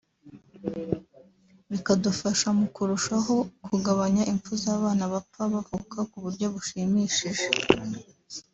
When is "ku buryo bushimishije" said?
6.09-7.47